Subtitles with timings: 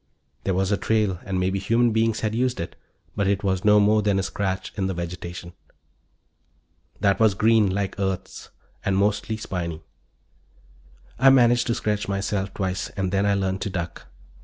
[0.45, 2.75] There was a trail, and maybe human beings had used it,
[3.15, 5.53] but it was no more than a scratch in the vegetation.
[7.01, 8.49] That was green, like Earth's,
[8.83, 9.83] and mostly spiny.
[11.19, 14.07] I managed to scratch myself twice and then I learned to duck.